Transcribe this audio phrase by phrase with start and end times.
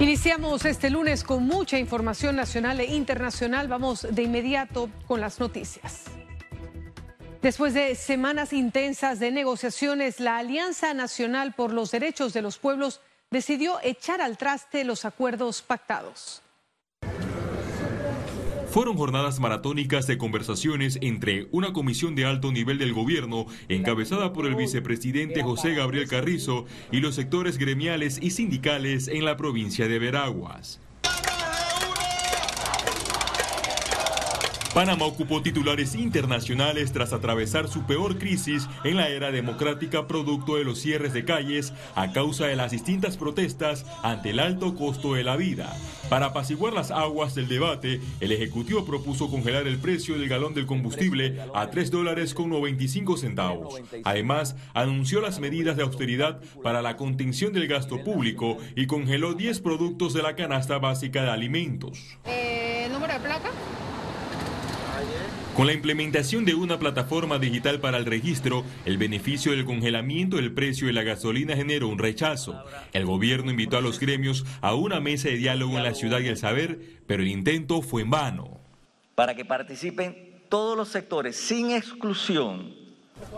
[0.00, 3.68] Iniciamos este lunes con mucha información nacional e internacional.
[3.68, 6.04] Vamos de inmediato con las noticias.
[7.40, 13.00] Después de semanas intensas de negociaciones, la Alianza Nacional por los Derechos de los Pueblos
[13.30, 16.43] decidió echar al traste los acuerdos pactados.
[18.74, 24.46] Fueron jornadas maratónicas de conversaciones entre una comisión de alto nivel del gobierno, encabezada por
[24.46, 30.00] el vicepresidente José Gabriel Carrizo, y los sectores gremiales y sindicales en la provincia de
[30.00, 30.80] Veraguas.
[34.74, 40.64] Panamá ocupó titulares internacionales tras atravesar su peor crisis en la era democrática producto de
[40.64, 45.22] los cierres de calles a causa de las distintas protestas ante el alto costo de
[45.22, 45.72] la vida.
[46.08, 50.66] Para apaciguar las aguas del debate, el Ejecutivo propuso congelar el precio del galón del
[50.66, 53.80] combustible a 3 dólares con 95 centavos.
[54.02, 59.60] Además, anunció las medidas de austeridad para la contención del gasto público y congeló 10
[59.60, 62.18] productos de la canasta básica de alimentos.
[62.24, 63.50] Eh, ¿Número de placa?
[65.54, 70.52] Con la implementación de una plataforma digital para el registro, el beneficio del congelamiento del
[70.52, 72.64] precio de la gasolina generó un rechazo.
[72.92, 76.26] El gobierno invitó a los gremios a una mesa de diálogo en la ciudad y
[76.26, 78.58] el saber, pero el intento fue en vano.
[79.14, 82.83] Para que participen todos los sectores sin exclusión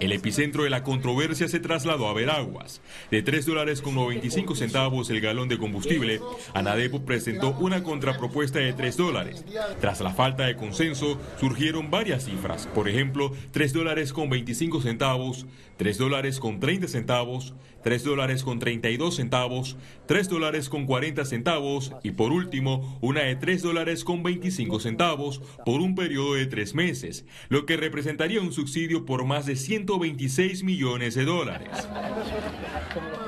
[0.00, 2.80] el epicentro de la controversia se trasladó a Veraguas.
[3.10, 6.20] De 3 dólares con 95 centavos el galón de combustible,
[6.54, 9.44] Anadepo presentó una contrapropuesta de 3 dólares.
[9.80, 12.66] Tras la falta de consenso, surgieron varias cifras.
[12.66, 18.58] Por ejemplo, 3 dólares con 25 centavos, 3 dólares con 30 centavos, 3 dólares con
[18.58, 19.76] 32 centavos,
[20.06, 25.40] 3 dólares con 40 centavos y por último una de 3 dólares con 25 centavos
[25.64, 30.64] por un periodo de 3 meses, lo que representaría un subsidio por más de 126
[30.64, 31.70] millones de dólares.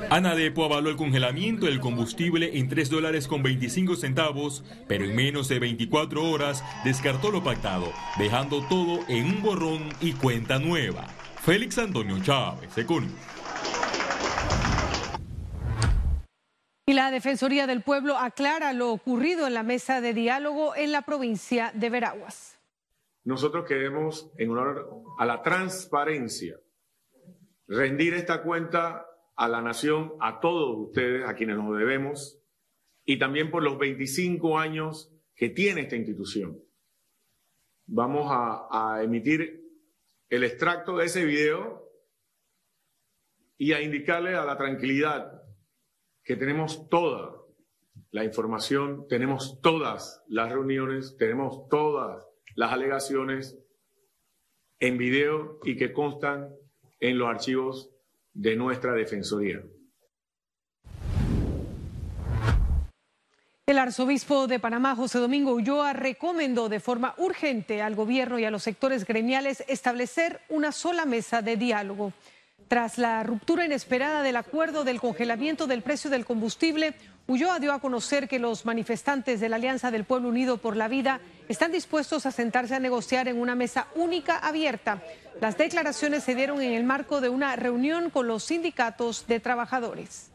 [0.09, 5.47] Anadepo avaló el congelamiento del combustible en 3 dólares con 25 centavos, pero en menos
[5.47, 11.07] de 24 horas descartó lo pactado, dejando todo en un borrón y cuenta nueva.
[11.43, 13.11] Félix Antonio Chávez, Econius.
[16.85, 21.01] Y la Defensoría del Pueblo aclara lo ocurrido en la mesa de diálogo en la
[21.01, 22.57] provincia de Veraguas.
[23.23, 26.59] Nosotros queremos, en honor a la transparencia,
[27.67, 32.39] rendir esta cuenta a la nación, a todos ustedes, a quienes nos debemos,
[33.05, 36.59] y también por los 25 años que tiene esta institución.
[37.85, 39.61] Vamos a, emitir
[40.29, 41.89] el extracto de ese video
[43.57, 45.43] y a indicarle a la tranquilidad
[46.23, 47.41] que tenemos toda
[48.11, 52.25] la información, tenemos todas las reuniones, tenemos todas
[52.55, 53.57] las alegaciones
[54.79, 56.49] en video y que constan
[56.99, 57.89] en los archivos
[58.33, 59.61] de nuestra Defensoría.
[63.65, 68.51] El arzobispo de Panamá, José Domingo Ulloa, recomendó de forma urgente al gobierno y a
[68.51, 72.11] los sectores gremiales establecer una sola mesa de diálogo.
[72.67, 76.93] Tras la ruptura inesperada del acuerdo del congelamiento del precio del combustible,
[77.27, 80.89] Ulloa dio a conocer que los manifestantes de la Alianza del Pueblo Unido por la
[80.89, 85.03] Vida están dispuestos a sentarse a negociar en una mesa única abierta.
[85.41, 90.29] Las declaraciones se dieron en el marco de una reunión con los sindicatos de trabajadores.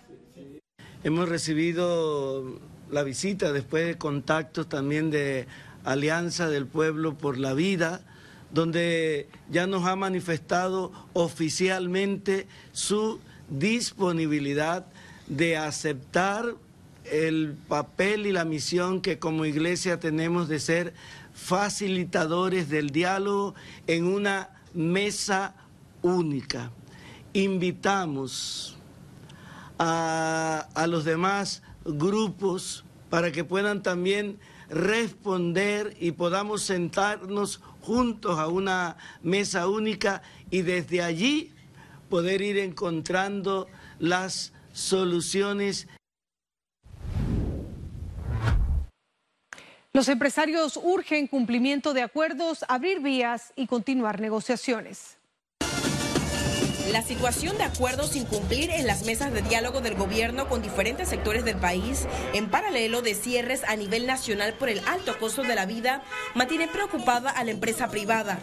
[1.05, 2.61] Hemos recibido
[2.91, 5.47] la visita después de contactos también de
[5.85, 8.03] Alianza del Pueblo por la Vida
[8.51, 14.87] donde ya nos ha manifestado oficialmente su disponibilidad
[15.27, 16.55] de aceptar
[17.11, 20.95] el papel y la misión que como iglesia tenemos de ser
[21.33, 23.55] facilitadores del diálogo
[23.87, 25.55] en una mesa
[26.03, 26.71] única.
[27.33, 28.77] Invitamos
[29.79, 38.97] a, los demás grupos para que puedan también responder y podamos sentarnos juntos a una
[39.23, 41.53] mesa única y desde allí
[42.11, 43.69] poder ir encontrando
[43.99, 45.89] las soluciones.
[49.99, 55.18] Los empresarios urgen cumplimiento de acuerdos, abrir vías y continuar negociaciones.
[56.93, 61.09] La situación de acuerdos sin cumplir en las mesas de diálogo del gobierno con diferentes
[61.09, 65.55] sectores del país, en paralelo de cierres a nivel nacional por el alto costo de
[65.55, 66.03] la vida,
[66.35, 68.39] mantiene preocupada a la empresa privada.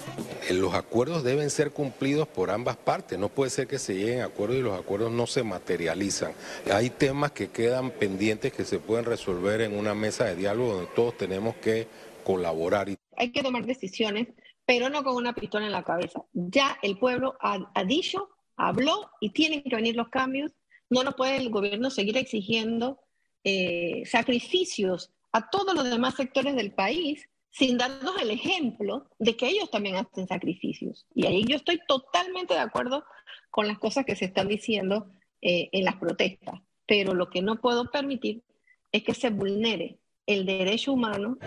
[0.52, 3.18] Los acuerdos deben ser cumplidos por ambas partes.
[3.18, 6.34] No puede ser que se lleguen a acuerdos y los acuerdos no se materializan.
[6.72, 10.92] Hay temas que quedan pendientes que se pueden resolver en una mesa de diálogo donde
[10.96, 11.88] todos tenemos que
[12.24, 12.90] colaborar.
[13.18, 14.28] Hay que tomar decisiones
[14.66, 16.24] pero no con una pistola en la cabeza.
[16.34, 20.52] Ya el pueblo ha, ha dicho habló y tienen que venir los cambios.
[20.90, 23.00] No nos puede el gobierno seguir exigiendo
[23.44, 29.48] eh, sacrificios a todos los demás sectores del país sin darnos el ejemplo de que
[29.48, 31.06] ellos también hacen sacrificios.
[31.14, 33.06] Y ahí yo estoy totalmente de acuerdo
[33.50, 35.10] con las cosas que se están diciendo
[35.42, 36.62] eh, en las protestas.
[36.86, 38.44] Pero lo que no puedo permitir
[38.92, 41.38] es que se vulnere el derecho humano.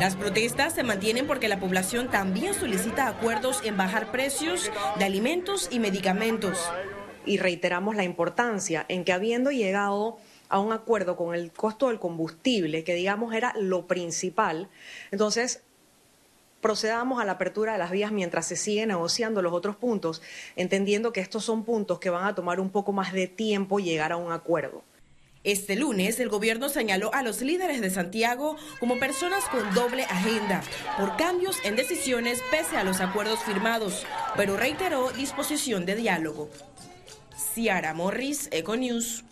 [0.00, 5.68] Las protestas se mantienen porque la población también solicita acuerdos en bajar precios de alimentos
[5.72, 6.70] y medicamentos.
[7.26, 10.18] Y reiteramos la importancia en que habiendo llegado
[10.48, 14.68] a un acuerdo con el costo del combustible, que digamos era lo principal,
[15.10, 15.62] entonces
[16.60, 20.22] procedamos a la apertura de las vías mientras se siguen negociando los otros puntos,
[20.54, 24.12] entendiendo que estos son puntos que van a tomar un poco más de tiempo llegar
[24.12, 24.84] a un acuerdo.
[25.44, 30.62] Este lunes, el gobierno señaló a los líderes de Santiago como personas con doble agenda
[30.98, 34.04] por cambios en decisiones pese a los acuerdos firmados,
[34.36, 36.50] pero reiteró disposición de diálogo.
[37.54, 39.24] Ciara Morris, Econews.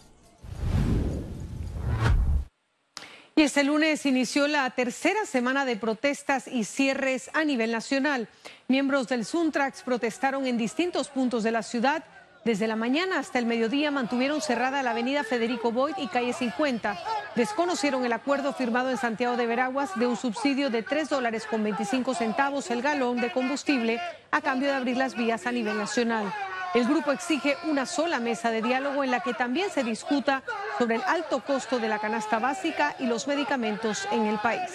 [3.38, 8.29] Y este lunes inició la tercera semana de protestas y cierres a nivel nacional.
[8.67, 12.02] Miembros del Suntrax protestaron en distintos puntos de la ciudad.
[12.47, 16.97] Desde la mañana hasta el mediodía mantuvieron cerrada la avenida Federico Boyd y calle 50.
[17.35, 21.65] Desconocieron el acuerdo firmado en Santiago de Veraguas de un subsidio de 3 dólares con
[21.65, 24.01] 25 centavos el galón de combustible
[24.31, 26.33] a cambio de abrir las vías a nivel nacional.
[26.73, 30.45] El grupo exige una sola mesa de diálogo en la que también se discuta
[30.79, 34.71] sobre el alto costo de la canasta básica y los medicamentos en el país.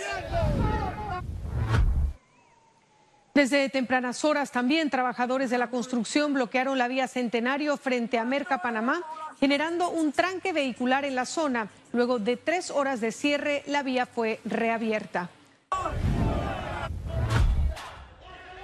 [3.34, 8.62] Desde tempranas horas también trabajadores de la construcción bloquearon la vía Centenario frente a Merca,
[8.62, 9.02] Panamá,
[9.40, 11.70] generando un tranque vehicular en la zona.
[11.94, 15.30] Luego de tres horas de cierre, la vía fue reabierta.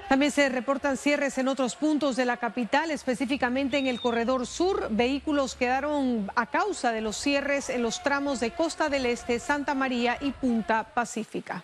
[0.09, 4.87] También se reportan cierres en otros puntos de la capital, específicamente en el corredor sur.
[4.89, 9.73] Vehículos quedaron a causa de los cierres en los tramos de Costa del Este, Santa
[9.73, 11.63] María y Punta Pacífica.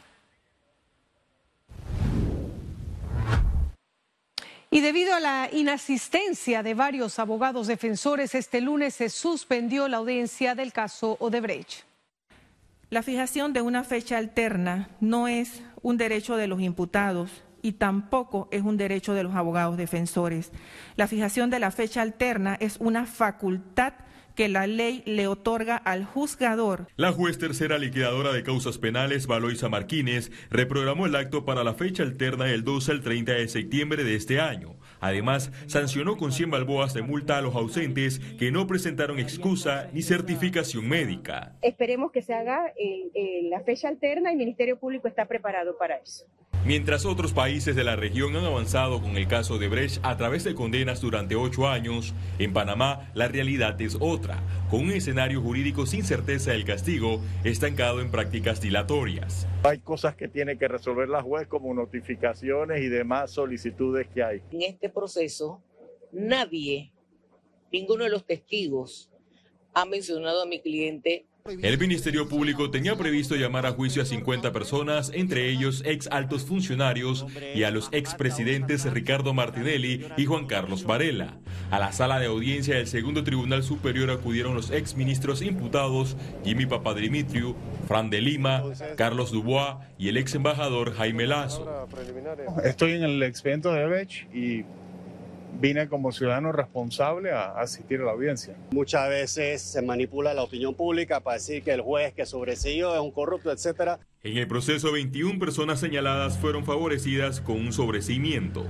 [4.74, 10.56] Y debido a la inasistencia de varios abogados defensores, este lunes se suspendió la audiencia
[10.56, 11.84] del caso Odebrecht.
[12.90, 17.30] La fijación de una fecha alterna no es un derecho de los imputados,
[17.64, 20.52] y tampoco es un derecho de los abogados defensores.
[20.96, 23.94] La fijación de la fecha alterna es una facultad
[24.36, 26.88] que la ley le otorga al juzgador.
[26.96, 32.02] La juez tercera liquidadora de causas penales, Valoisa Martínez, reprogramó el acto para la fecha
[32.02, 34.76] alterna del 12 al 30 de septiembre de este año.
[35.00, 40.02] Además, sancionó con 100 balboas de multa a los ausentes que no presentaron excusa ni
[40.02, 41.54] certificación médica.
[41.62, 42.74] Esperemos que se haga
[43.52, 46.26] la fecha alterna y el Ministerio Público está preparado para eso.
[46.66, 50.46] Mientras otros países de la región han avanzado con el caso de Brecht a través
[50.46, 55.86] de condenas durante ocho años, en Panamá la realidad es otra, con un escenario jurídico
[55.86, 59.46] sin certeza del castigo, estancado en prácticas dilatorias.
[59.64, 64.42] Hay cosas que tiene que resolver la juez como notificaciones y demás solicitudes que hay.
[64.52, 65.62] En este proceso,
[66.14, 66.94] nadie,
[67.74, 69.12] ninguno de los testigos
[69.74, 74.54] ha mencionado a mi cliente el Ministerio Público tenía previsto llamar a juicio a 50
[74.54, 80.86] personas, entre ellos ex altos funcionarios y a los expresidentes Ricardo Martinelli y Juan Carlos
[80.86, 81.38] Varela.
[81.70, 86.66] A la sala de audiencia del segundo Tribunal Superior acudieron los ex ministros imputados Jimmy
[86.66, 87.58] Papadimitriu,
[87.90, 88.64] Fran de Lima,
[88.96, 91.88] Carlos Dubois y el ex embajador Jaime Lazo.
[92.64, 94.64] Estoy en el expediente de Bech y
[95.60, 98.56] vine como ciudadano responsable a asistir a la audiencia.
[98.72, 103.02] Muchas veces se manipula la opinión pública para decir que el juez que sobreseyó es
[103.02, 104.00] un corrupto, etcétera.
[104.24, 108.66] En el proceso, 21 personas señaladas fueron favorecidas con un sobrecimiento.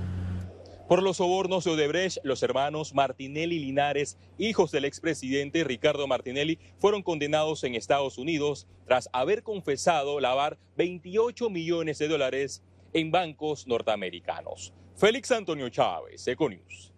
[0.88, 7.02] Por los sobornos de Odebrecht, los hermanos Martinelli Linares, hijos del expresidente Ricardo Martinelli, fueron
[7.02, 12.62] condenados en Estados Unidos tras haber confesado lavar 28 millones de dólares
[12.92, 14.74] en bancos norteamericanos.
[14.96, 16.92] Félix Antonio Chávez, Econius.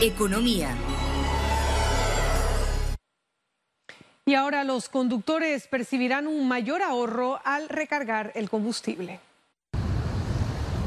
[0.00, 0.76] Economía.
[4.24, 9.18] Y ahora los conductores percibirán un mayor ahorro al recargar el combustible.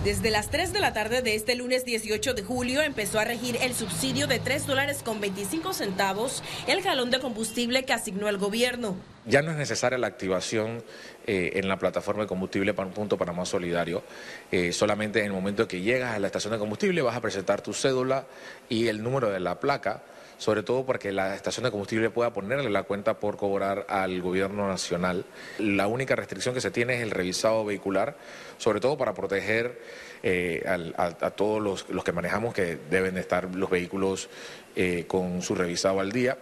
[0.06, 3.58] Desde las 3 de la tarde de este lunes 18 de julio empezó a regir
[3.62, 8.38] el subsidio de 3 dólares con 25 centavos el galón de combustible que asignó el
[8.38, 8.96] gobierno.
[9.28, 10.82] Ya no es necesaria la activación
[11.26, 14.02] eh, en la plataforma de combustible para un punto Panamá Solidario.
[14.50, 17.60] Eh, solamente en el momento que llegas a la estación de combustible vas a presentar
[17.60, 18.26] tu cédula
[18.70, 20.02] y el número de la placa
[20.38, 24.68] sobre todo porque la estación de combustible pueda ponerle la cuenta por cobrar al gobierno
[24.68, 25.26] nacional.
[25.58, 28.16] La única restricción que se tiene es el revisado vehicular,
[28.60, 29.82] sobre todo para proteger
[30.22, 30.64] eh,
[30.96, 34.30] a, todos los, que manejamos que deben estar los vehículos
[35.08, 36.38] con su revisado al día.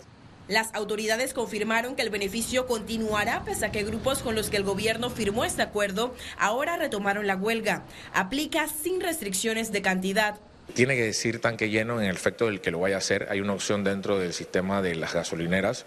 [0.47, 4.63] Las autoridades confirmaron que el beneficio continuará pese a que grupos con los que el
[4.63, 7.83] gobierno firmó este acuerdo ahora retomaron la huelga.
[8.13, 10.39] Aplica sin restricciones de cantidad.
[10.75, 13.27] Tiene que decir tanque lleno en el efecto del que lo vaya a hacer.
[13.31, 15.85] Hay una opción dentro del sistema de las gasolineras,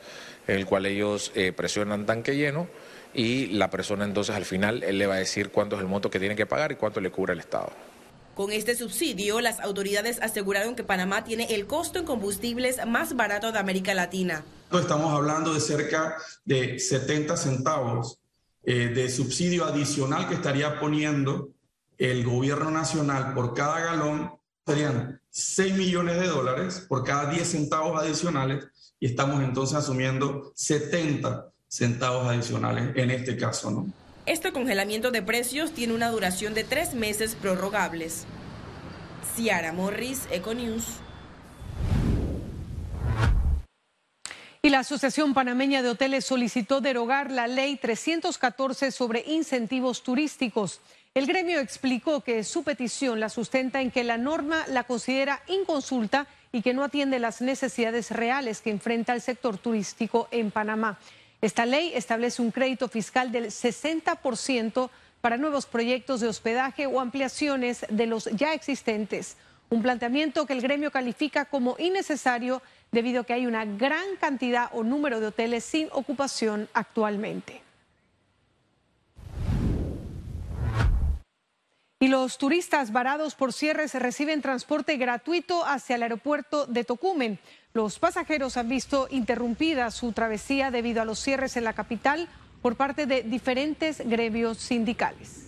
[0.49, 2.69] en el cual ellos eh, presionan tanque lleno
[3.15, 6.19] y la persona entonces al final le va a decir cuánto es el monto que
[6.19, 7.71] tiene que pagar y cuánto le cubre el Estado.
[8.39, 13.51] Con este subsidio, las autoridades aseguraron que Panamá tiene el costo en combustibles más barato
[13.51, 14.45] de América Latina.
[14.71, 18.21] Estamos hablando de cerca de 70 centavos
[18.63, 21.49] eh, de subsidio adicional que estaría poniendo
[21.99, 24.31] el gobierno nacional por cada galón.
[24.65, 28.67] Serían 6 millones de dólares por cada 10 centavos adicionales
[29.01, 33.93] y estamos entonces asumiendo 70 centavos adicionales en este caso, ¿no?
[34.29, 38.27] Este congelamiento de precios tiene una duración de tres meses prorrogables.
[39.35, 40.85] Ciara Morris, Econews.
[44.61, 50.83] Y la Asociación Panameña de Hoteles solicitó derogar la ley 314 sobre incentivos turísticos.
[51.15, 56.27] El gremio explicó que su petición la sustenta en que la norma la considera inconsulta
[56.53, 60.99] y que no atiende las necesidades reales que enfrenta el sector turístico en Panamá.
[61.41, 64.91] Esta ley establece un crédito fiscal del 60%
[65.21, 69.37] para nuevos proyectos de hospedaje o ampliaciones de los ya existentes.
[69.71, 74.71] Un planteamiento que el gremio califica como innecesario debido a que hay una gran cantidad
[74.73, 77.68] o número de hoteles sin ocupación actualmente.
[82.01, 87.41] Y los turistas varados por cierres reciben transporte gratuito hacia el aeropuerto de Tocumen.
[87.73, 92.29] Los pasajeros han visto interrumpida su travesía debido a los cierres en la capital
[92.63, 95.48] por parte de diferentes gremios sindicales.